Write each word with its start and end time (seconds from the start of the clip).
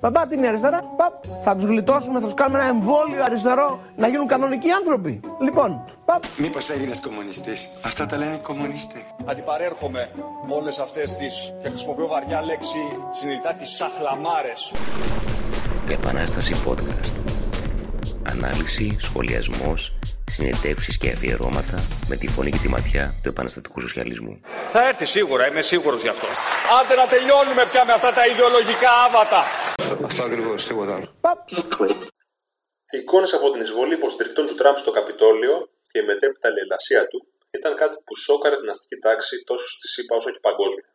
Μπαμπά 0.00 0.26
την 0.26 0.46
αριστερά, 0.46 0.82
παπ, 0.96 1.24
θα 1.44 1.56
τους 1.56 1.64
γλιτώσουμε, 1.64 2.20
θα 2.20 2.24
τους 2.24 2.34
κάνουμε 2.34 2.58
ένα 2.58 2.68
εμβόλιο 2.68 3.22
αριστερό 3.24 3.80
να 3.96 4.08
γίνουν 4.08 4.26
κανονικοί 4.26 4.70
άνθρωποι. 4.70 5.20
Λοιπόν, 5.40 5.84
παπ. 6.04 6.22
Μήπως 6.36 6.70
έγινες 6.70 7.00
κομμουνιστής. 7.00 7.68
Αυτά 7.84 8.06
τα 8.06 8.16
λένε 8.16 8.34
οι 8.34 8.38
κομμουνιστές. 8.38 9.00
Αντιπαρέρχομαι 9.24 10.10
όλες 10.48 10.78
αυτές 10.78 11.16
τις 11.16 11.54
και 11.62 11.68
χρησιμοποιώ 11.68 12.06
βαριά 12.06 12.42
λέξη 12.42 12.78
συνειδητά 13.20 13.52
τις 13.52 13.70
σαχλαμάρες. 13.70 14.72
Επανάσταση 15.88 16.54
podcast. 16.66 17.35
Ανάλυση, 18.32 18.96
σχολιασμός, 19.00 19.92
συνεντεύξεις 20.30 20.98
και 20.98 21.10
αφιερώματα 21.10 21.78
με 22.08 22.16
τη 22.16 22.28
φωνή 22.28 22.50
και 22.50 22.58
τη 22.58 22.68
ματιά 22.68 23.14
του 23.22 23.28
επαναστατικού 23.28 23.80
σοσιαλισμού. 23.80 24.40
Θα 24.68 24.88
έρθει 24.88 25.06
σίγουρα, 25.06 25.48
είμαι 25.48 25.62
σίγουρος 25.62 26.02
γι' 26.02 26.08
αυτό. 26.08 26.26
Άντε 26.80 26.94
να 26.94 27.06
τελειώνουμε 27.06 27.66
πια 27.70 27.84
με 27.84 27.92
αυτά 27.92 28.12
τα 28.12 28.26
ιδεολογικά 28.26 28.90
άβατα. 29.06 29.42
Αυτό 30.04 30.22
ακριβώς, 30.22 30.64
τίποτα 30.64 30.94
άλλο. 30.94 31.08
Οι 32.90 32.98
εικόνες 32.98 33.32
από 33.32 33.50
την 33.50 33.60
εισβολή 33.60 33.94
υποστηρικτών 33.94 34.46
του 34.46 34.54
Τραμπ 34.54 34.76
στο 34.76 34.90
Καπιτόλιο 34.90 35.70
και 35.90 35.98
η 35.98 36.04
μετέπειτα 36.04 36.48
λαιλασία 36.50 37.06
του 37.06 37.26
ήταν 37.50 37.76
κάτι 37.76 37.96
που 38.04 38.16
σόκαρε 38.16 38.56
την 38.56 38.70
αστική 38.70 38.96
τάξη 38.96 39.42
τόσο 39.46 39.68
στη 39.68 39.88
ΣΥΠΑ 39.88 40.16
όσο 40.16 40.30
και 40.30 40.38
παγκόσμια. 40.40 40.88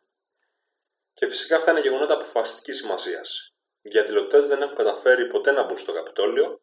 Και 1.14 1.28
φυσικά 1.28 1.56
αυτά 1.56 1.70
είναι 1.70 1.80
γεγονότα 1.80 2.14
αποφασιστικής 2.14 2.76
σημασίας. 2.76 3.52
Οι 3.82 3.88
διαδηλωτέ 3.90 4.38
δεν 4.38 4.62
έχουν 4.62 4.76
καταφέρει 4.76 5.26
ποτέ 5.26 5.50
να 5.52 5.64
μπουν 5.64 5.78
στο 5.78 5.92
Καπιτόλιο 5.92 6.60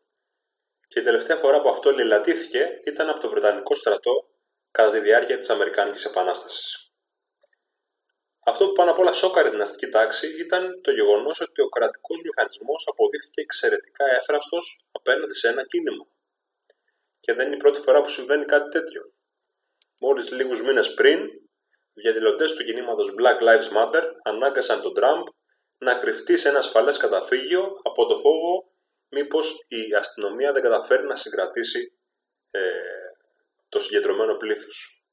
και 0.89 0.99
η 0.99 1.03
τελευταία 1.03 1.37
φορά 1.37 1.61
που 1.61 1.69
αυτό 1.69 1.91
λαιλατήθηκε 1.91 2.67
ήταν 2.85 3.09
από 3.09 3.19
το 3.19 3.29
Βρετανικό 3.29 3.75
στρατό 3.75 4.29
κατά 4.71 4.91
τη 4.91 4.99
διάρκεια 4.99 5.37
της 5.37 5.49
Αμερικάνικης 5.49 6.05
Επανάστασης. 6.05 6.91
Αυτό 8.45 8.65
που 8.67 8.71
πάνω 8.71 8.91
απ' 8.91 8.99
όλα 8.99 9.11
σόκαρε 9.11 9.49
την 9.49 9.61
αστική 9.61 9.87
τάξη 9.89 10.27
ήταν 10.39 10.81
το 10.81 10.91
γεγονός 10.91 11.41
ότι 11.41 11.61
ο 11.61 11.69
κρατικός 11.69 12.21
μηχανισμός 12.21 12.87
αποδείχθηκε 12.87 13.41
εξαιρετικά 13.41 14.05
έφραστο 14.05 14.57
απέναντι 14.91 15.33
σε 15.33 15.47
ένα 15.47 15.65
κίνημα. 15.65 16.05
Και 17.19 17.33
δεν 17.33 17.45
είναι 17.45 17.55
η 17.55 17.59
πρώτη 17.59 17.79
φορά 17.79 18.01
που 18.01 18.09
συμβαίνει 18.09 18.45
κάτι 18.45 18.69
τέτοιο. 18.69 19.13
Μόλις 20.01 20.31
λίγους 20.31 20.61
μήνες 20.61 20.93
πριν, 20.93 21.19
οι 21.93 22.01
διαδηλωτές 22.01 22.53
του 22.53 22.63
κινήματος 22.63 23.13
Black 23.19 23.39
Lives 23.47 23.69
Matter 23.77 24.03
ανάγκασαν 24.23 24.81
τον 24.81 24.93
Τραμπ 24.93 25.25
να 25.77 25.95
κρυφτεί 25.95 26.37
σε 26.37 26.49
ένα 26.49 26.57
ασφαλές 26.57 26.97
καταφύγιο 26.97 27.71
από 27.83 28.05
το 28.05 28.15
φόβο 28.15 28.68
μήπως 29.09 29.65
η 29.67 29.95
αστυνομία 29.95 30.51
δεν 30.51 30.61
καταφέρει 30.61 31.05
να 31.05 31.15
συγκρατήσει 31.15 31.93
ε, 32.51 32.61
το 33.69 33.79
συγκεντρωμένο 33.79 34.35
πλήθος. 34.35 35.03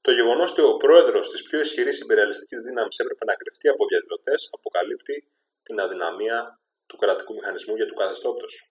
Το 0.00 0.12
γεγονός 0.12 0.50
ότι 0.50 0.60
ο 0.60 0.76
πρόεδρος 0.76 1.30
της 1.30 1.42
πιο 1.42 1.60
ισχυρής 1.60 2.00
υπεραλιστική 2.00 2.56
δύναμης 2.56 2.98
έπρεπε 2.98 3.24
να 3.24 3.34
κρυφτεί 3.34 3.68
από 3.68 3.86
διαδηλωτές 3.86 4.48
αποκαλύπτει 4.52 5.28
την 5.62 5.80
αδυναμία 5.80 6.60
του 6.86 6.96
κρατικού 6.96 7.34
μηχανισμού 7.34 7.76
για 7.76 7.86
του 7.86 7.94
καθεστώτος. 7.94 8.70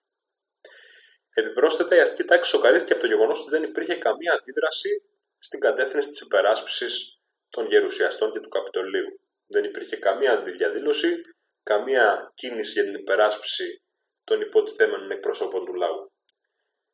Επιπρόσθετα, 1.34 1.96
η 1.96 2.00
αστική 2.00 2.24
τάξη 2.24 2.50
σοκαρίστηκε 2.50 2.92
από 2.92 3.02
το 3.02 3.08
γεγονός 3.08 3.40
ότι 3.40 3.50
δεν 3.50 3.62
υπήρχε 3.62 3.94
καμία 3.94 4.32
αντίδραση 4.32 5.02
στην 5.38 5.60
κατεύθυνση 5.60 6.08
της 6.08 6.20
υπεράσπισης 6.20 7.20
των 7.50 7.66
γερουσιαστών 7.66 8.32
και 8.32 8.40
του 8.40 8.48
Καπιτολίου. 8.48 9.20
Δεν 9.46 9.64
υπήρχε 9.64 9.96
καμία 9.96 10.32
αντιδιαδήλωση, 10.32 11.20
καμία 11.62 12.30
κίνηση 12.34 12.72
για 12.72 12.84
την 12.84 12.94
υπεράσπιση 12.94 13.82
των 14.26 14.40
υποτιθέμενων 14.40 15.10
εκπροσώπων 15.10 15.64
του 15.64 15.74
λαού. 15.74 16.12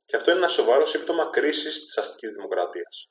Και 0.05 0.17
αυτό 0.17 0.31
είναι 0.31 0.39
ένα 0.39 0.49
σοβαρό 0.49 0.85
σύμπτωμα 0.85 1.31
κρίσης 1.31 1.83
της 1.85 1.99
αστικής 1.99 2.33
δημοκρατίας. 2.33 3.11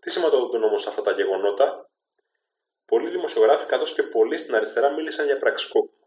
Τι 0.00 0.10
σηματοδοτούν 0.10 0.62
όμως 0.62 0.86
αυτά 0.86 1.02
τα 1.02 1.12
γεγονότα, 1.12 1.90
πολλοί 2.84 3.10
δημοσιογράφοι 3.10 3.66
καθώς 3.66 3.94
και 3.94 4.02
πολλοί 4.02 4.36
στην 4.38 4.54
αριστερά 4.54 4.92
μίλησαν 4.92 5.26
για 5.26 5.38
πραξικόπημα. 5.38 6.06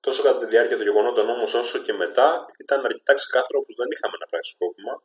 Τόσο 0.00 0.22
κατά 0.22 0.38
τη 0.38 0.46
διάρκεια 0.46 0.76
των 0.76 0.86
γεγονότων 0.86 1.28
όμως 1.28 1.54
όσο 1.54 1.78
και 1.78 1.92
μετά 1.92 2.44
ήταν 2.58 2.84
αρκετά 2.84 3.12
ξεκάθαρο 3.12 3.62
πως 3.64 3.74
δεν 3.74 3.88
είχαμε 3.90 4.14
ένα 4.18 4.26
πραξικόπημα. 4.26 5.02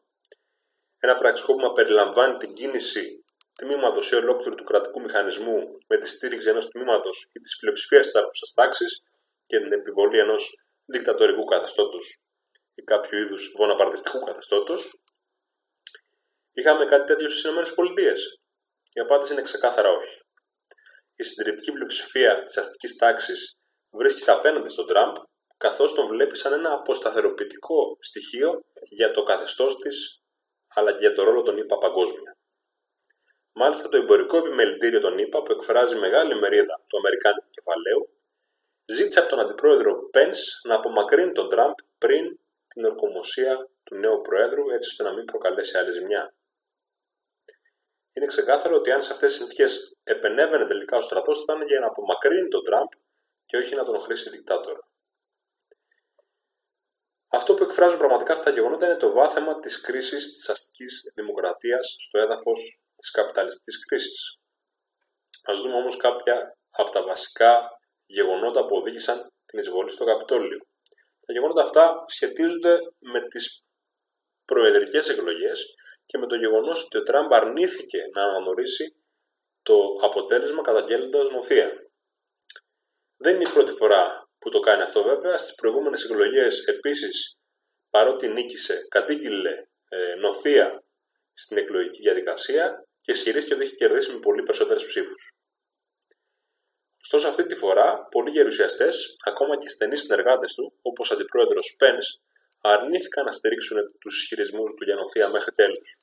Ένα 0.99 1.17
πραξικόπημα 1.17 1.71
περιλαμβάνει 1.71 2.37
την 2.37 2.53
κίνηση 2.53 3.23
τμήματος 3.53 4.11
ή 4.11 4.15
ολόκληρου 4.15 4.55
του 4.55 4.63
κρατικού 4.63 5.01
μηχανισμού 5.01 5.77
με 5.87 5.97
τη 5.97 6.07
στήριξη 6.07 6.49
ενός 6.49 6.69
τμήματος 6.69 7.29
ή 7.33 7.39
της 7.39 7.57
πλειοψηφίας 7.57 8.05
της 8.05 8.15
άρχουσα 8.15 8.45
τάξης 8.55 9.03
και 9.43 9.57
την 9.59 9.71
επιβολή 9.71 10.19
ενός 10.19 10.66
δικτατορικού 10.87 11.43
καθεστώτος 11.43 12.19
ή 12.75 12.81
κάποιου 12.81 13.17
είδους 13.19 13.53
βοναπαρτιστικού 13.57 14.19
καθεστώτος. 14.19 14.99
Είχαμε 16.51 16.85
κάτι 16.85 17.05
τέτοιο 17.05 17.29
στις 17.29 17.43
ΗΠΑ. 17.43 18.13
Η 18.93 18.99
απάντηση 18.99 19.33
είναι 19.33 19.41
ξεκάθαρα 19.41 19.89
όχι. 19.89 20.17
Η 21.15 21.23
συντριπτική 21.23 21.71
πλειοψηφία 21.71 22.43
της 22.43 22.57
αστικής 22.57 22.95
τάξης 22.95 23.57
βρίσκεται 23.91 24.31
απέναντι 24.31 24.69
στον 24.69 24.87
Τραμπ, 24.87 25.15
καθώς 25.57 25.93
τον 25.93 26.07
βλέπει 26.07 26.37
σαν 26.37 26.53
ένα 26.53 26.73
αποσταθεροποιητικό 26.73 27.97
στοιχείο 27.99 28.65
για 28.89 29.11
το 29.11 29.23
καθεστώς 29.23 29.77
της 29.77 30.21
αλλά 30.67 30.91
και 30.91 30.97
για 30.99 31.13
το 31.13 31.23
ρόλο 31.23 31.41
των 31.41 31.57
ΗΠΑ 31.57 31.77
παγκόσμια. 31.77 32.37
Μάλιστα, 33.53 33.89
το 33.89 33.97
εμπορικό 33.97 34.37
επιμελητήριο 34.37 34.99
των 34.99 35.17
ΗΠΑ, 35.17 35.43
που 35.43 35.51
εκφράζει 35.51 35.95
μεγάλη 35.95 36.35
μερίδα 36.35 36.83
του 36.87 36.97
Αμερικάνικου 36.97 37.49
κεφαλαίου, 37.49 38.16
ζήτησε 38.87 39.19
από 39.19 39.29
τον 39.29 39.39
αντιπρόεδρο 39.39 40.09
Πένς 40.09 40.61
να 40.63 40.75
απομακρύνει 40.75 41.31
τον 41.31 41.49
Τραμπ 41.49 41.73
πριν 41.97 42.39
την 42.67 42.85
ορκομοσία 42.85 43.69
του 43.83 43.95
νέου 43.95 44.21
Προέδρου, 44.21 44.69
έτσι 44.69 44.89
ώστε 44.89 45.03
να 45.03 45.13
μην 45.13 45.25
προκαλέσει 45.25 45.77
άλλη 45.77 45.91
ζημιά. 45.91 46.33
Είναι 48.13 48.25
ξεκάθαρο 48.25 48.75
ότι 48.75 48.91
αν 48.91 49.01
σε 49.01 49.13
αυτές 49.13 49.29
τις 49.29 49.39
συνθήκες 49.39 49.99
επενέβαινε 50.03 50.65
τελικά 50.65 50.97
ο 50.97 51.01
στρατός, 51.01 51.43
θα 51.43 51.53
ήταν 51.53 51.67
για 51.67 51.79
να 51.79 51.87
απομακρύνει 51.87 52.47
τον 52.47 52.63
Τραμπ 52.63 52.87
και 53.45 53.57
όχι 53.57 53.75
να 53.75 53.83
τον 53.83 53.99
χρήσει 53.99 54.29
δικτάτορα. 54.29 54.79
Αυτό 57.29 57.53
που 57.53 57.63
εκφράζουν 57.63 57.97
πραγματικά 57.97 58.33
αυτά 58.33 58.45
τα 58.45 58.51
γεγονότα 58.51 58.85
είναι 58.85 58.95
το 58.95 59.11
βάθεμα 59.11 59.59
της 59.59 59.81
κρίσης 59.81 60.31
της 60.31 60.49
αστικής 60.49 61.11
δημοκρατίας 61.15 61.95
στο 61.99 62.19
έδαφος 62.19 62.79
της 62.95 63.11
καπιταλιστικής 63.11 63.85
κρίσης. 63.85 64.39
Α 65.49 65.53
δούμε 65.55 65.75
όμως 65.75 65.97
κάποια 65.97 66.57
από 66.69 66.89
τα 66.89 67.03
βασικά 67.03 67.76
γεγονότα 68.07 68.65
που 68.65 68.75
οδήγησαν 68.75 69.31
την 69.45 69.59
εισβολή 69.59 69.91
στο 69.91 70.05
Καπιτόλιο. 70.05 70.59
Τα 71.25 71.33
γεγονότα 71.33 71.61
αυτά 71.61 72.03
σχετίζονται 72.07 72.79
με 72.99 73.27
τις 73.27 73.65
προεδρικές 74.45 75.09
εκλογές 75.09 75.75
και 76.05 76.17
με 76.17 76.27
το 76.27 76.35
γεγονός 76.35 76.83
ότι 76.83 76.97
ο 76.97 77.03
Τραμπ 77.03 77.33
αρνήθηκε 77.33 77.97
να 78.15 78.23
αναγνωρίσει 78.23 78.95
το 79.61 79.93
αποτέλεσμα 80.01 80.61
καταγγέλλοντας 80.61 81.31
νοθεία. 81.31 81.71
Δεν 83.17 83.35
είναι 83.35 83.49
η 83.49 83.53
πρώτη 83.53 83.71
φορά 83.71 84.29
που 84.39 84.49
το 84.49 84.59
κάνει 84.59 84.81
αυτό 84.81 85.03
βέβαια. 85.03 85.37
Στις 85.37 85.55
προηγούμενες 85.55 86.03
εκλογές 86.03 86.65
επίσης, 86.67 87.37
παρότι 87.89 88.27
νίκησε, 88.27 88.87
κατήγγειλε 88.89 89.67
ε, 89.89 90.15
νοθεία 90.15 90.83
στην 91.33 91.57
εκλογική 91.57 92.01
διαδικασία 92.01 92.87
και 92.97 93.11
ισχυρίστηκε 93.11 93.55
ότι 93.55 93.65
έχει 93.65 93.75
κερδίσει 93.75 94.13
με 94.13 94.19
πολύ 94.19 94.43
περισσότερες 94.43 94.85
ψήφους. 94.85 95.36
Ωστόσο, 97.01 97.27
αυτή 97.27 97.45
τη 97.45 97.55
φορά, 97.55 98.07
πολλοί 98.11 98.29
γερουσιαστές, 98.29 99.15
ακόμα 99.25 99.57
και 99.57 99.69
στενοί 99.69 99.97
συνεργάτες 99.97 100.53
του, 100.53 100.73
όπως 100.81 101.11
ο 101.11 101.13
αντιπρόεδρος 101.13 101.75
Πεν, 101.77 101.97
αρνήθηκαν 102.61 103.25
να 103.25 103.31
στηρίξουν 103.31 103.77
τους 103.99 104.21
ισχυρισμούς 104.21 104.73
του 104.73 104.83
για 104.83 104.95
νοθεία 104.95 105.29
μέχρι 105.29 105.51
τέλους. 105.51 105.97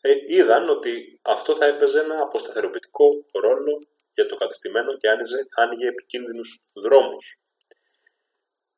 Ε, 0.00 0.12
είδαν 0.26 0.68
ότι 0.68 1.20
αυτό 1.22 1.54
θα 1.54 1.66
έπαιζε 1.66 2.00
ένα 2.00 2.16
αποσταθεροποιητικό 2.20 3.08
ρόλο 3.32 3.78
για 4.14 4.26
το 4.26 4.36
κατεστημένο 4.36 4.96
και 4.96 5.08
άνοιγε, 5.08 5.36
άνοιγε 5.56 5.86
επικίνδυνους 5.86 6.64
δρόμους. 6.74 7.40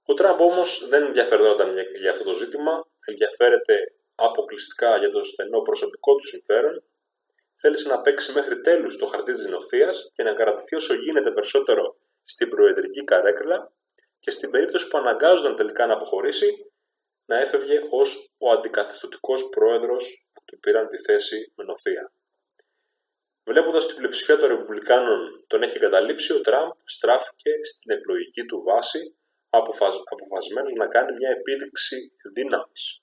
Ο 0.04 0.14
Τραμπ 0.14 0.40
όμως 0.40 0.88
δεν 0.88 1.02
ενδιαφερόταν 1.04 1.68
για, 1.72 1.82
για 1.82 2.10
αυτό 2.10 2.24
το 2.24 2.34
ζήτημα, 2.34 2.88
ενδιαφέρεται 3.06 3.74
αποκλειστικά 4.14 4.96
για 4.96 5.10
το 5.10 5.24
στενό 5.24 5.60
προσωπικό 5.60 6.14
του 6.14 6.26
συμφέρον, 6.26 6.84
θέλησε 7.60 7.88
να 7.88 8.00
παίξει 8.00 8.32
μέχρι 8.32 8.60
τέλους 8.60 8.96
το 8.96 9.06
χαρτί 9.06 9.32
της 9.32 9.46
νοθείας 9.46 10.10
και 10.14 10.22
να 10.22 10.32
κρατηθεί 10.32 10.74
όσο 10.74 10.94
γίνεται 10.94 11.30
περισσότερο 11.32 11.96
στην 12.24 12.48
προεδρική 12.48 13.04
καρέκλα 13.04 13.72
και 14.20 14.30
στην 14.30 14.50
περίπτωση 14.50 14.88
που 14.88 14.98
αναγκάζονταν 14.98 15.56
τελικά 15.56 15.86
να 15.86 15.94
αποχωρήσει, 15.94 16.72
να 17.24 17.38
έφευγε 17.38 17.78
ως 17.90 18.30
ο 18.38 18.50
αντικαθεστωτικός 18.50 19.48
πρόεδρος 19.48 20.26
που 20.32 20.42
του 20.44 20.58
πήραν 20.58 20.88
τη 20.88 20.96
θέση 20.96 21.52
με 21.56 21.64
νοθεία. 21.64 22.12
Βλέποντας 23.44 23.86
την 23.86 23.96
πλειοψηφία 23.96 24.36
των 24.36 24.48
Ρεπουμπλικάνων 24.48 25.44
τον 25.46 25.62
έχει 25.62 25.78
καταλήψει, 25.78 26.32
ο 26.32 26.40
Τραμπ 26.40 26.70
στράφηκε 26.84 27.50
στην 27.64 27.90
εκλογική 27.90 28.44
του 28.44 28.62
βάση 28.62 29.16
αποφασισμένος 29.50 30.72
να 30.72 30.88
κάνει 30.88 31.12
μια 31.12 31.30
επίδειξη 31.30 32.12
δύναμης. 32.34 33.02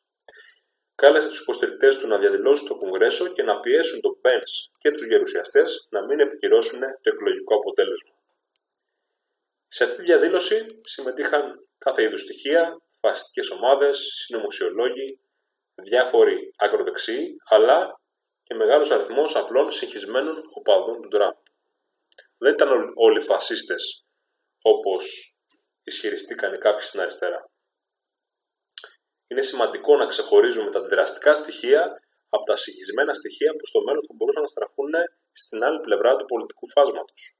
Κάλεσε 0.96 1.28
τους 1.28 1.42
υποστηρικτές 1.42 1.98
του 1.98 2.08
να 2.08 2.18
διαδηλώσουν 2.18 2.68
το 2.68 2.76
Κογκρέσο 2.78 3.34
και 3.34 3.44
να 3.44 3.60
πιέσουν 3.60 4.02
τον 4.02 4.22
Πένς 4.22 4.70
και 4.80 4.92
τους 4.92 5.06
γερουσιαστές 5.06 5.88
να 5.90 6.06
μην 6.06 6.20
επικυρώσουν 6.20 6.80
το 6.80 7.10
εκλογικό 7.14 7.56
αποτέλεσμα. 7.56 8.14
Σε 9.68 9.84
αυτή 9.84 9.96
τη 9.96 10.04
διαδήλωση 10.04 10.66
συμμετείχαν 10.82 11.68
κάθε 11.78 12.04
είδους 12.04 12.22
στοιχεία, 12.22 12.82
φασιστικές 13.00 13.50
ομάδες, 13.50 13.98
συνωμοσιολόγοι, 13.98 15.20
διάφοροι 15.76 16.54
ακροδεξιοί, 16.58 17.36
αλλά 17.50 18.00
και 18.44 18.54
μεγάλος 18.54 18.92
αριθμός 18.92 19.36
απλών 19.36 19.72
συγχυσμένων 19.72 20.44
οπαδών 20.54 21.02
του 21.02 21.08
Τραμπ. 21.08 21.36
δεν 22.38 22.54
ήταν 22.54 22.92
όλοι 22.96 23.20
φασίστες 23.22 24.06
όπως 24.62 25.36
ισχυριστήκαν 25.84 26.54
οι 26.54 26.58
κάποιοι 26.58 26.82
στην 26.82 27.00
αριστερά. 27.00 27.50
Είναι 29.28 29.42
σημαντικό 29.42 29.96
να 29.96 30.06
ξεχωρίζουμε 30.06 30.72
τα 30.72 30.80
αντιδραστικά 30.80 31.34
στοιχεία 31.34 31.82
από 32.30 32.46
τα 32.46 32.56
συγχυσμένα 32.56 33.14
στοιχεία 33.14 33.52
που 33.58 33.66
στο 33.66 33.80
μέλλον 33.84 34.04
θα 34.08 34.14
μπορούσαν 34.16 34.42
να 34.42 34.48
στραφούν 34.48 34.92
στην 35.34 35.64
άλλη 35.64 35.80
πλευρά 35.80 36.16
του 36.16 36.26
πολιτικού 36.26 36.68
φάσματος. 36.70 37.36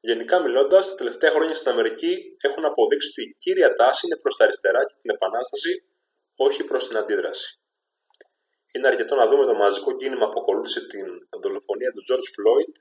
Γενικά 0.00 0.40
μιλώντας, 0.42 0.88
τα 0.88 0.94
τελευταία 0.94 1.30
χρόνια 1.30 1.54
στην 1.54 1.70
Αμερική 1.70 2.36
έχουν 2.40 2.64
αποδείξει 2.64 3.08
ότι 3.10 3.22
η 3.28 3.36
κύρια 3.38 3.74
τάση 3.74 4.06
είναι 4.06 4.18
προς 4.22 4.36
τα 4.36 4.44
αριστερά 4.44 4.84
και 4.84 4.94
την 5.02 5.10
επανάσταση, 5.10 5.72
όχι 6.36 6.64
προς 6.64 6.88
την 6.88 6.96
αντίδραση. 6.96 7.58
Είναι 8.72 8.88
αρκετό 8.88 9.14
να 9.16 9.26
δούμε 9.28 9.44
το 9.46 9.54
μαζικό 9.54 9.96
κίνημα 9.96 10.28
που 10.28 10.40
ακολούθησε 10.40 10.86
την 10.86 11.06
δολοφονία 11.42 11.90
του 11.92 12.02
George 12.08 12.28
Floyd 12.34 12.72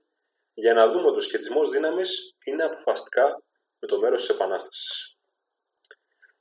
για 0.53 0.73
να 0.73 0.89
δούμε 0.91 1.07
ότι 1.07 1.17
ο 1.17 1.19
σχετισμός 1.19 1.69
δύναμης 1.69 2.35
είναι 2.43 2.63
αποφασιστικά 2.63 3.43
με 3.79 3.87
το 3.87 3.99
μέρος 3.99 4.19
της 4.25 4.35
επανάστασης. 4.35 5.12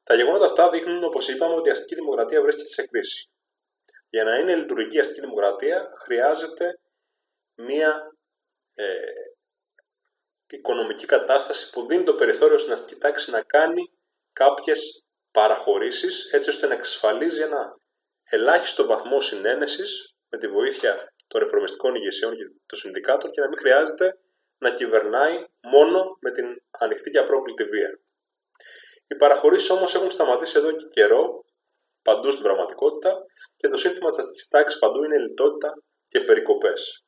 Τα 0.02 0.14
γεγονότα 0.14 0.44
αυτά 0.44 0.70
δείχνουν, 0.70 1.04
όπως 1.04 1.28
είπαμε, 1.28 1.54
ότι 1.54 1.68
η 1.68 1.72
αστική 1.72 1.94
δημοκρατία 1.94 2.42
βρίσκεται 2.42 2.68
σε 2.68 2.86
κρίση. 2.86 3.30
Για 4.08 4.24
να 4.24 4.36
είναι 4.36 4.54
λειτουργική 4.54 4.98
αστική 4.98 5.20
δημοκρατία 5.20 5.92
χρειάζεται 6.04 6.78
μία 7.54 8.16
ε, 8.74 8.84
οικονομική 10.46 11.06
κατάσταση 11.06 11.70
που 11.70 11.86
δίνει 11.86 12.04
το 12.04 12.14
περιθώριο 12.14 12.58
στην 12.58 12.72
αστική 12.72 13.00
τάξη 13.00 13.30
να 13.30 13.42
κάνει 13.42 13.90
κάποιες 14.32 15.04
παραχωρήσεις 15.30 16.32
έτσι 16.32 16.48
ώστε 16.48 16.66
να 16.66 16.74
εξασφαλίζει 16.74 17.40
ένα 17.40 17.74
ελάχιστο 18.24 18.86
βαθμό 18.86 19.20
συνένεσης 19.20 20.14
με 20.28 20.38
τη 20.38 20.48
βοήθεια 20.48 21.14
των 21.26 21.40
ρεφορμιστικών 21.40 21.94
ηγεσιών 21.94 22.36
και 22.36 22.44
των 22.66 22.78
συνδικάτων 22.78 23.30
και 23.30 23.40
να 23.40 23.48
μην 23.48 23.58
χρειάζεται 23.58 24.18
να 24.58 24.74
κυβερνάει 24.74 25.44
μόνο 25.60 26.16
με 26.20 26.30
την 26.30 26.62
ανοιχτή 26.70 27.10
και 27.10 27.18
απρόκλητη 27.18 27.64
βία. 27.64 28.00
Οι 29.12 29.16
παραχωρήσεις 29.16 29.70
όμως 29.70 29.94
έχουν 29.94 30.10
σταματήσει 30.10 30.58
εδώ 30.58 30.70
και 30.72 30.86
καιρό, 30.90 31.44
παντού 32.02 32.30
στην 32.30 32.42
πραγματικότητα, 32.42 33.12
και 33.56 33.68
το 33.68 33.76
σύνθημα 33.76 34.08
της 34.08 34.18
αστικής 34.18 34.48
τάξης 34.48 34.78
παντού 34.78 35.04
είναι 35.04 35.18
λιτότητα 35.18 35.82
και 36.08 36.20
περικοπές. 36.20 37.04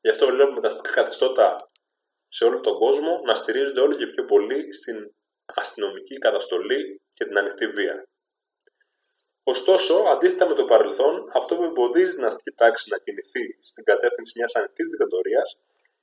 Γι' 0.00 0.10
αυτό 0.10 0.26
βλέπουμε 0.26 0.60
τα 0.60 0.68
αστικά 0.68 0.90
καθεστώτα 0.90 1.56
σε 2.28 2.44
όλο 2.44 2.60
τον 2.60 2.78
κόσμο 2.78 3.20
να 3.24 3.34
στηρίζονται 3.34 3.80
όλο 3.80 3.94
και 3.96 4.06
πιο 4.06 4.24
πολύ 4.24 4.74
στην 4.74 4.96
αστυνομική 5.54 6.18
καταστολή 6.18 7.00
και 7.16 7.24
την 7.24 7.38
ανοιχτή 7.38 7.66
βία. 7.66 8.08
Ωστόσο, 9.42 9.94
αντίθετα 9.94 10.48
με 10.48 10.54
το 10.54 10.64
παρελθόν, 10.64 11.24
αυτό 11.34 11.56
που 11.56 11.62
εμποδίζει 11.62 12.14
την 12.14 12.24
αστική 12.24 12.50
τάξη 12.50 12.90
να 12.90 12.98
κινηθεί 12.98 13.44
στην 13.62 13.84
κατεύθυνση 13.84 14.32
μιας 14.36 14.54
ανοιχτής 14.54 14.88
δικτατορίας 14.88 15.58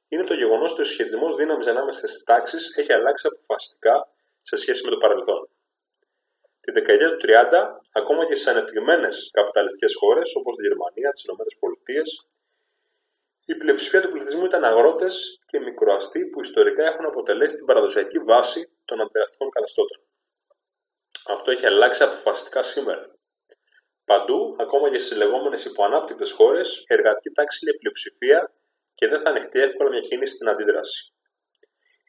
είναι 0.07 0.23
το 0.23 0.33
γεγονός 0.33 0.71
ότι 0.71 0.81
ο 0.81 0.83
συσχετισμό 0.83 1.33
δύναμης 1.33 1.67
ανάμεσα 1.67 2.07
στις 2.07 2.23
τάξεις 2.23 2.77
έχει 2.77 2.93
αλλάξει 2.93 3.27
αποφασιστικά 3.27 3.95
σε 4.49 4.55
σχέση 4.55 4.81
με 4.85 4.89
το 4.89 4.97
παρελθόν. 4.97 5.49
Τη 6.59 6.71
δεκαετία 6.71 7.09
του 7.11 7.19
30, 7.21 7.81
ακόμα 7.91 8.25
και 8.25 8.35
στι 8.35 8.49
ανεπτυγμένες 8.49 9.29
καπιταλιστικές 9.33 9.95
χώρες 9.95 10.35
όπως 10.35 10.55
τη 10.55 10.61
Γερμανία, 10.67 11.09
τις 11.11 11.23
ΗΠΑ, 11.23 12.01
η 13.45 13.55
πλειοψηφία 13.55 14.01
του 14.01 14.09
πληθυσμού 14.09 14.45
ήταν 14.45 14.63
αγρότες 14.63 15.39
και 15.45 15.59
μικροαστοί 15.59 16.25
που 16.25 16.39
ιστορικά 16.39 16.85
έχουν 16.85 17.05
αποτελέσει 17.05 17.55
την 17.55 17.65
παραδοσιακή 17.65 18.19
βάση 18.19 18.71
των 18.85 19.01
αντιδραστικών 19.01 19.49
καθεστώτων. 19.49 19.99
Αυτό 21.27 21.51
έχει 21.51 21.65
αλλάξει 21.65 22.03
αποφασιστικά 22.03 22.63
σήμερα. 22.63 23.15
Παντού, 24.05 24.55
ακόμα 24.59 24.91
και 24.91 24.99
στι 24.99 25.15
λεγόμενες 25.15 25.65
υποανάπτυκτες 25.65 26.31
χώρες, 26.31 26.77
η 26.77 26.83
εργατική 26.87 27.29
τάξη 27.29 27.59
είναι 27.65 27.77
πλειοψηφία 27.77 28.53
και 28.95 29.07
δεν 29.07 29.19
θα 29.21 29.29
ανεχτεί 29.29 29.59
εύκολα 29.59 29.89
μια 29.89 30.01
κίνηση 30.01 30.33
στην 30.35 30.49
αντίδραση. 30.49 31.11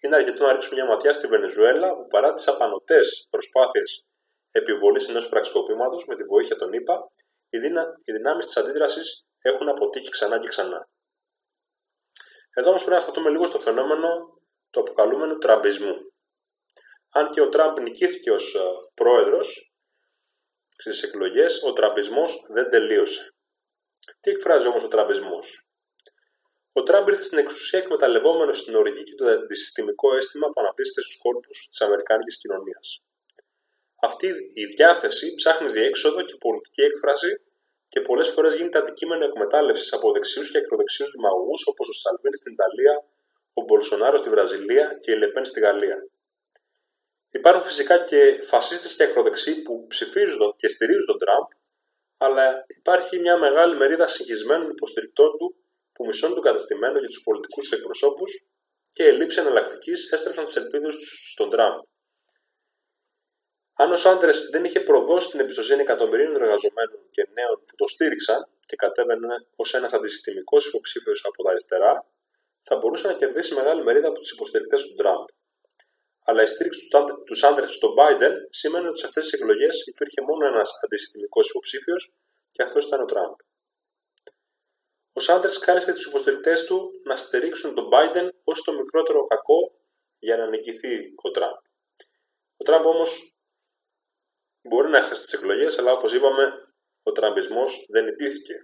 Είναι 0.00 0.16
αρκετό 0.16 0.46
να 0.46 0.52
ρίξουμε 0.52 0.80
μια 0.80 0.90
ματιά 0.90 1.12
στη 1.12 1.26
Βενεζουέλα, 1.26 1.94
που 1.96 2.06
παρά 2.06 2.32
τις 2.32 2.48
απανοτές 2.48 3.26
προσπάθειες 3.30 4.04
επιβολής 4.50 5.08
ενός 5.08 5.28
πραξικοπήματος 5.28 6.06
με 6.06 6.16
τη 6.16 6.24
βοήθεια 6.24 6.56
των 6.56 6.72
ΗΠΑ, 6.72 7.10
οι, 7.48 8.12
δυνάμεις 8.12 8.46
της 8.46 8.56
αντίδρασης 8.56 9.26
έχουν 9.40 9.68
αποτύχει 9.68 10.10
ξανά 10.10 10.38
και 10.38 10.48
ξανά. 10.48 10.88
Εδώ 12.54 12.68
όμως 12.68 12.82
πρέπει 12.84 12.96
να 12.96 13.02
σταθούμε 13.02 13.30
λίγο 13.30 13.46
στο 13.46 13.60
φαινόμενο 13.60 14.08
του 14.70 14.80
αποκαλούμενου 14.80 15.38
τραμπισμού. 15.38 15.94
Αν 17.10 17.30
και 17.30 17.40
ο 17.40 17.48
Τραμπ 17.48 17.78
νικήθηκε 17.78 18.30
ως 18.30 18.54
ε, 18.54 18.60
πρόεδρος 18.94 19.72
στις 20.66 21.02
εκλογές, 21.02 21.62
ο 21.62 21.72
τραμπισμός 21.72 22.42
δεν 22.48 22.70
τελείωσε. 22.70 23.34
Τι 24.20 24.30
εκφράζει 24.30 24.66
όμως 24.66 24.84
ο 24.84 24.88
τραμπισμός; 24.88 25.67
Ο 26.78 26.82
Τραμπ 26.82 27.08
ήρθε 27.08 27.22
στην 27.22 27.38
εξουσία 27.38 27.78
εκμεταλλευόμενος 27.78 28.58
στην 28.58 28.74
ορική 28.74 29.02
και 29.02 29.14
το 29.14 29.26
αντισυστημικό 29.26 30.16
αίσθημα 30.16 30.46
που 30.46 30.60
αναπτύσσεται 30.60 31.02
στους 31.02 31.18
κόλπους 31.18 31.66
της 31.70 31.80
Αμερικάνικης 31.80 32.36
κοινωνίας. 32.38 33.02
Αυτή 34.00 34.28
η 34.62 34.64
διάθεση 34.64 35.34
ψάχνει 35.34 35.68
διέξοδο 35.70 36.22
και 36.22 36.36
πολιτική 36.44 36.82
έκφραση 36.82 37.40
και 37.92 38.00
πολλές 38.00 38.28
φορές 38.28 38.54
γίνεται 38.54 38.78
αντικείμενο 38.78 39.24
εκμετάλλευσης 39.24 39.92
από 39.92 40.12
δεξιούς 40.12 40.50
και 40.50 40.58
ακροδεξιούς 40.58 41.10
δημαγωγού 41.10 41.54
όπως 41.64 41.88
ο 41.88 41.92
Σαλβίνη 41.92 42.36
στην 42.36 42.52
Ιταλία, 42.52 43.04
ο 43.52 43.62
Μπολσονάρο 43.62 44.16
στη 44.16 44.28
Βραζιλία 44.30 44.96
και 45.02 45.12
η 45.12 45.16
Λεπέν 45.16 45.44
στη 45.44 45.60
Γαλλία. 45.60 46.06
Υπάρχουν 47.30 47.64
φυσικά 47.64 48.04
και 48.04 48.38
φασίστες 48.42 48.94
και 48.96 49.02
ακροδεξιοί 49.02 49.54
που 49.62 49.86
ψηφίζουν 49.86 50.50
και 50.56 50.68
στηρίζουν 50.68 51.06
τον 51.06 51.18
Τραμπ, 51.18 51.48
αλλά 52.16 52.64
υπάρχει 52.66 53.18
μια 53.18 53.36
μεγάλη 53.36 53.76
μερίδα 53.76 54.08
συγχυσμένων 54.08 54.70
υποστηρικτών 54.70 55.38
του 55.38 55.56
που 55.98 56.06
μισώνουν 56.06 56.34
τον 56.34 56.44
καταστημένο 56.44 56.98
για 56.98 57.08
τους 57.08 57.22
πολιτικούς 57.22 57.64
του 57.66 57.74
εκπροσώπους 57.74 58.30
και 58.96 59.04
η 59.04 59.12
λήψη 59.12 59.40
εναλλακτικής 59.40 60.10
έστρεψαν 60.12 60.44
τις 60.44 60.56
ελπίδες 60.56 60.96
τους 60.96 61.30
στον 61.32 61.50
Τραμπ. 61.50 61.78
Αν 63.74 63.92
ο 63.92 63.96
Σάντρε 63.96 64.32
δεν 64.50 64.64
είχε 64.64 64.80
προδώσει 64.80 65.30
την 65.30 65.40
εμπιστοσύνη 65.40 65.80
εκατομμυρίων 65.80 66.34
εργαζομένων 66.34 67.00
και 67.10 67.28
νέων 67.34 67.56
που 67.66 67.74
το 67.76 67.86
στήριξαν 67.86 68.48
και 68.66 68.76
κατέβαινε 68.76 69.46
ως 69.56 69.74
ένας 69.74 69.92
αντισυστημικός 69.92 70.66
υποψήφιος 70.66 71.24
από 71.24 71.42
τα 71.42 71.50
αριστερά, 71.50 72.06
θα 72.62 72.76
μπορούσε 72.76 73.06
να 73.06 73.14
κερδίσει 73.14 73.54
μεγάλη 73.54 73.82
μερίδα 73.82 74.08
από 74.08 74.18
τους 74.18 74.30
υποστηρικτές 74.30 74.82
του 74.86 74.94
Τραμπ. 74.94 75.24
Αλλά 76.24 76.42
η 76.42 76.46
στήριξη 76.46 76.88
του 77.26 77.34
Σάντρε 77.34 77.66
στον 77.66 77.90
Biden 77.98 78.34
σημαίνει 78.50 78.86
ότι 78.86 78.98
σε 78.98 79.06
αυτές 79.06 79.22
τις 79.24 79.32
εκλογές 79.32 79.86
υπήρχε 79.86 80.20
μόνο 80.20 80.46
ένας 80.46 80.70
αντισυστημικός 80.84 81.48
υποψήφιος 81.48 82.12
και 82.52 82.62
αυτός 82.62 82.86
ήταν 82.86 83.00
ο 83.00 83.04
Τραμπ. 83.04 83.34
Ο 85.18 85.20
Σάντρε 85.20 85.50
κάλεσε 85.60 85.92
τους 85.92 86.06
υποστηρικτές 86.06 86.64
του 86.64 86.90
να 87.04 87.16
στηρίξουν 87.16 87.74
τον 87.74 87.88
Biden 87.92 88.28
ως 88.44 88.62
το 88.62 88.72
μικρότερο 88.72 89.24
κακό 89.24 89.60
για 90.18 90.36
να 90.36 90.48
νικηθεί 90.48 91.12
ο 91.22 91.30
Τραμπ. 91.30 91.56
Ο 92.56 92.64
Τραμπ 92.64 92.86
όμως 92.86 93.38
Μπορεί 94.68 94.88
να 94.90 94.98
έχασε 94.98 95.22
τις 95.24 95.32
εκλογές, 95.32 95.78
αλλά 95.78 95.90
όπως 95.90 96.14
είπαμε, 96.14 96.44
ο 97.02 97.12
τραμπισμός 97.12 97.86
δεν 97.88 98.06
ιτήθηκε. 98.06 98.54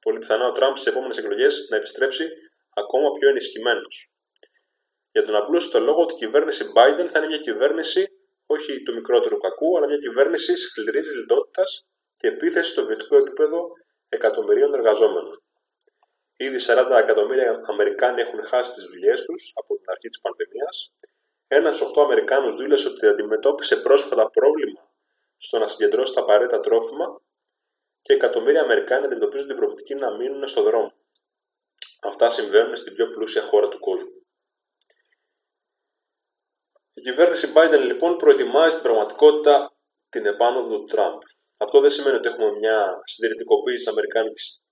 Πολύ 0.00 0.18
πιθανά 0.18 0.46
ο 0.46 0.52
Τραμπ 0.52 0.76
στις 0.76 0.92
επόμενες 0.92 1.18
εκλογές 1.18 1.66
να 1.70 1.76
επιστρέψει 1.76 2.28
ακόμα 2.74 3.10
πιο 3.10 3.28
ενισχυμένος. 3.28 4.12
Για 5.12 5.24
τον 5.24 5.34
απλούστο 5.34 5.78
το 5.78 5.84
λόγο 5.84 6.00
ότι 6.02 6.14
η 6.14 6.16
κυβέρνηση 6.16 6.64
Biden 6.76 7.06
θα 7.10 7.18
είναι 7.18 7.26
μια 7.26 7.38
κυβέρνηση 7.38 8.06
όχι 8.46 8.82
του 8.82 8.94
μικρότερου 8.94 9.36
κακού, 9.36 9.76
αλλά 9.76 9.86
μια 9.86 9.98
κυβέρνηση 9.98 10.56
σκληρής 10.56 11.14
λιτότητας 11.14 11.86
και 12.16 12.26
επίθεσης 12.26 12.72
στο 12.72 12.86
βιωτικό 12.86 13.16
επίπεδο 13.16 13.68
εκατομμυρίων 14.08 14.74
εργαζόμενων. 14.74 15.43
Ήδη 16.36 16.56
40 16.66 16.90
εκατομμύρια 17.02 17.60
Αμερικάνοι 17.62 18.20
έχουν 18.20 18.44
χάσει 18.44 18.74
τις 18.74 18.84
δουλειές 18.84 19.24
τους 19.24 19.52
από 19.54 19.76
την 19.76 19.84
αρχή 19.90 20.08
της 20.08 20.20
πανδημίας. 20.20 20.92
Ένας 21.46 21.80
8 21.80 22.02
Αμερικάνους 22.02 22.56
δήλωσε 22.56 22.88
ότι 22.88 23.06
αντιμετώπισε 23.06 23.76
πρόσφατα 23.76 24.30
πρόβλημα 24.30 24.92
στο 25.36 25.58
να 25.58 25.66
συγκεντρώσει 25.66 26.14
τα 26.14 26.20
απαραίτητα 26.20 26.60
τρόφιμα 26.60 27.20
και 28.02 28.12
εκατομμύρια 28.12 28.60
Αμερικάνοι 28.62 29.04
αντιμετωπίζουν 29.04 29.48
την 29.48 29.56
προοπτική 29.56 29.94
να 29.94 30.16
μείνουν 30.16 30.48
στο 30.48 30.62
δρόμο. 30.62 30.92
Αυτά 32.02 32.30
συμβαίνουν 32.30 32.76
στην 32.76 32.94
πιο 32.94 33.10
πλούσια 33.10 33.42
χώρα 33.42 33.68
του 33.68 33.78
κόσμου. 33.78 34.26
Η 36.92 37.00
κυβέρνηση 37.00 37.52
Biden 37.56 37.80
λοιπόν 37.80 38.16
προετοιμάζει 38.16 38.76
στην 38.76 38.82
πραγματικότητα 38.82 39.76
την 40.08 40.26
επάνωδο 40.26 40.78
του 40.78 40.84
Τραμπ. 40.84 41.18
Αυτό 41.58 41.80
δεν 41.80 41.90
σημαίνει 41.90 42.16
ότι 42.16 42.28
έχουμε 42.28 42.50
μια 42.50 43.00
συντηρητικοποίηση 43.04 43.88
αμερικάνικης 43.88 44.62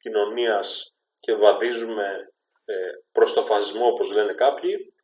κοινωνίας 0.00 0.89
και 1.20 1.34
βαδίζουμε 1.34 2.32
ε, 2.64 2.74
προς 3.12 3.32
το 3.32 3.42
φασισμό 3.42 3.86
όπως 3.86 4.12
λένε 4.12 4.32
κάποιοι. 4.32 4.94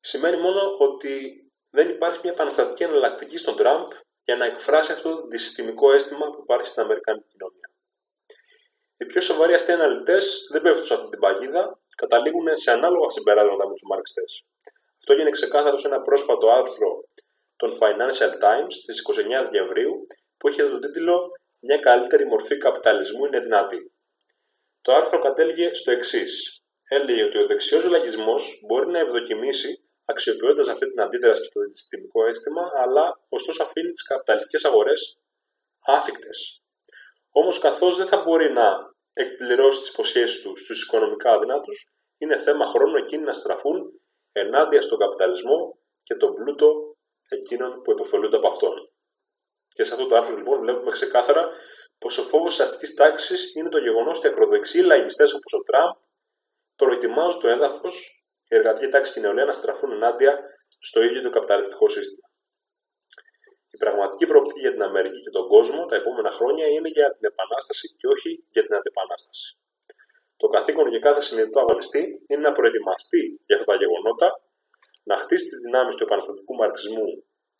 Σημαίνει 0.00 0.36
μόνο 0.36 0.74
ότι 0.78 1.44
δεν 1.70 1.88
υπάρχει 1.88 2.20
μια 2.22 2.32
επαναστατική 2.32 2.82
εναλλακτική 2.82 3.38
στον 3.38 3.56
Τραμπ 3.56 3.86
για 4.24 4.36
να 4.36 4.44
εκφράσει 4.44 4.92
αυτό 4.92 5.16
το 5.16 5.26
δυσυστημικό 5.26 5.92
αίσθημα 5.92 6.30
που 6.30 6.38
υπάρχει 6.42 6.66
στην 6.66 6.82
Αμερικάνικη 6.82 7.26
κοινωνία. 7.32 7.70
Οι 8.96 9.06
πιο 9.06 9.20
σοβαροί 9.20 9.54
αστείοι 9.54 9.74
αναλυτέ 9.74 10.18
δεν 10.50 10.62
πέφτουν 10.62 10.84
σε 10.84 10.94
αυτή 10.94 11.08
την 11.08 11.18
παγίδα, 11.18 11.80
καταλήγουν 11.96 12.56
σε 12.56 12.70
ανάλογα 12.70 13.10
συμπεράσματα 13.10 13.66
με 13.66 13.72
τους 13.72 13.82
μαρξιστές. 13.88 14.44
Αυτό 14.98 15.12
γίνεται 15.12 15.30
ξεκάθαρο 15.30 15.76
σε 15.76 15.86
ένα 15.86 16.00
πρόσφατο 16.00 16.50
άρθρο 16.50 17.04
των 17.56 17.70
Financial 17.80 18.32
Times 18.44 18.72
στις 18.82 19.02
29 19.42 19.48
Δεκεμβρίου 19.50 20.02
που 20.36 20.48
είχε 20.48 20.62
τον 20.62 20.80
τίτλο 20.80 21.30
Μια 21.60 21.78
καλύτερη 21.78 22.26
μορφή 22.26 22.56
καπιταλισμού 22.56 23.24
είναι 23.24 23.40
δυνατή. 23.40 23.91
Το 24.82 24.94
άρθρο 24.94 25.18
κατέληγε 25.18 25.74
στο 25.74 25.90
εξής. 25.90 26.62
έλεγε 26.88 27.24
ότι 27.24 27.38
ο 27.38 27.46
δεξιός 27.46 27.84
λαϊκισμός 27.84 28.62
μπορεί 28.66 28.90
να 28.90 28.98
ευδοκιμήσει 28.98 29.84
αξιοποιώντας 30.04 30.68
αυτή 30.68 30.90
την 30.90 31.00
αντίδραση 31.00 31.42
και 31.42 31.48
το 31.52 31.60
συστημικό 31.68 32.26
αίσθημα, 32.26 32.62
αλλά 32.74 33.20
ωστόσο 33.28 33.62
αφήνει 33.62 33.90
τις 33.90 34.02
καπιταλιστικές 34.02 34.64
αγορές 34.64 35.18
άφικτε. 35.86 36.28
Όμως, 37.30 37.58
καθώς 37.58 37.96
δεν 37.96 38.06
θα 38.06 38.22
μπορεί 38.22 38.52
να 38.52 38.94
εκπληρώσει 39.12 39.78
τις 39.78 39.88
υποσχέσεις 39.88 40.42
τους 40.42 40.60
στους 40.60 40.84
οικονομικά 40.84 41.32
αδυνάτους, 41.32 41.92
είναι 42.18 42.38
θέμα 42.38 42.66
χρόνου 42.66 42.96
εκείνοι 42.96 43.24
να 43.24 43.32
στραφούν 43.32 44.00
ενάντια 44.32 44.82
στον 44.82 44.98
καπιταλισμό 44.98 45.78
και 46.02 46.14
τον 46.14 46.34
πλούτο 46.34 46.96
εκείνων 47.28 47.82
που 47.82 47.90
υποφελούνται 47.90 48.36
από 48.36 48.48
αυτόν. 48.48 48.90
Και 49.68 49.84
σε 49.84 49.94
αυτό 49.94 50.06
το 50.06 50.16
άρθρο 50.16 50.36
λοιπόν 50.36 50.60
βλέπουμε 50.60 50.90
ξεκάθαρα 50.90 51.48
πως 52.02 52.18
ο 52.18 52.22
φόβος 52.22 52.56
της 52.56 52.64
αστικής 52.64 52.94
τάξης 52.94 53.54
είναι 53.54 53.68
το 53.68 53.78
γεγονός 53.78 54.18
ότι 54.18 54.26
οι 54.26 54.30
ακροδεξιοί 54.30 54.82
λαϊκιστές 54.84 55.34
όπως 55.34 55.52
ο 55.52 55.62
Τραμπ 55.68 55.92
προετοιμάζουν 56.76 57.40
το 57.40 57.48
έδαφος 57.48 57.94
η 58.48 58.54
εργατική 58.56 58.88
τάξη 58.88 59.12
και 59.12 59.18
η 59.20 59.22
νεολαία 59.22 59.44
να 59.44 59.52
στραφούν 59.52 59.92
ενάντια 59.92 60.32
στο 60.88 61.02
ίδιο 61.02 61.20
το 61.22 61.30
καπιταλιστικό 61.30 61.88
σύστημα. 61.88 62.26
Η 63.70 63.76
πραγματική 63.76 64.26
προοπτική 64.26 64.60
για 64.60 64.72
την 64.72 64.82
Αμερική 64.82 65.20
και 65.20 65.30
τον 65.30 65.48
κόσμο 65.48 65.84
τα 65.84 65.96
επόμενα 65.96 66.30
χρόνια 66.30 66.66
είναι 66.66 66.88
για 66.88 67.12
την 67.12 67.24
επανάσταση 67.32 67.94
και 67.98 68.06
όχι 68.14 68.44
για 68.54 68.62
την 68.66 68.74
αντεπανάσταση. 68.74 69.56
Το 70.36 70.46
καθήκον 70.48 70.86
για 70.88 70.98
κάθε 70.98 71.20
συνειδητό 71.20 71.60
αγωνιστή 71.60 72.02
είναι 72.28 72.40
να 72.48 72.52
προετοιμαστεί 72.52 73.40
για 73.46 73.56
αυτά 73.56 73.72
τα 73.72 73.78
γεγονότα, 73.78 74.28
να 75.02 75.16
χτίσει 75.16 75.44
τις 75.44 75.58
δυνάμεις 75.64 75.94
του 75.96 76.02
επαναστατικού 76.02 76.54
μαρξισμού 76.54 77.06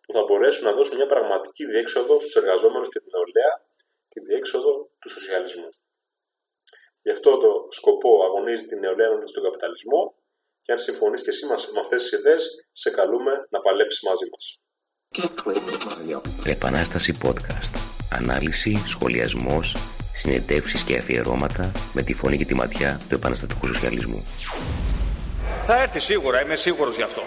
που 0.05 0.13
θα 0.13 0.23
μπορέσουν 0.25 0.65
να 0.65 0.73
δώσουν 0.73 0.97
μια 0.97 1.07
πραγματική 1.07 1.65
διέξοδο 1.67 2.21
στους 2.21 2.37
εργαζόμενους 2.37 2.89
και 2.89 2.99
την 2.99 3.11
νεολαία, 3.15 3.53
τη 4.13 4.21
διέξοδο 4.21 4.73
του 5.01 5.09
σοσιαλισμού. 5.09 5.69
Γι' 7.03 7.11
αυτό 7.11 7.31
το 7.39 7.51
σκοπό 7.69 8.25
αγωνίζει 8.25 8.67
την 8.67 8.79
νεολαία 8.79 9.07
ενάντια 9.07 9.27
στον 9.27 9.43
καπιταλισμό 9.43 10.15
και 10.63 10.73
αν 10.73 10.79
συμφωνείς 10.79 11.23
και 11.23 11.31
εσύ 11.31 11.47
με 11.47 11.81
αυτές 11.81 12.03
τις 12.03 12.13
ιδέες, 12.19 12.43
σε 12.73 12.91
καλούμε 12.91 13.33
να 13.51 13.61
παλέψεις 13.61 14.03
μαζί 14.09 14.27
μας. 14.33 14.45
Επανάσταση 16.45 17.19
podcast. 17.23 17.75
Ανάλυση, 18.13 18.83
σχολιασμός, 18.87 19.77
συνεντεύξεις 20.15 20.85
και 20.85 20.97
αφιερώματα 20.97 21.73
με 21.95 22.03
τη 22.03 22.15
φωνή 22.15 22.37
και 22.37 22.45
τη 22.45 22.55
ματιά 22.55 23.01
του 23.09 23.15
επαναστατικού 23.15 23.67
σοσιαλισμού. 23.67 24.25
Θα 25.67 25.83
έρθει 25.83 26.01
σίγουρα, 26.01 26.43
είμαι 26.43 26.57
σίγουρος 26.57 26.97
γι' 26.97 27.03
αυτό. 27.03 27.23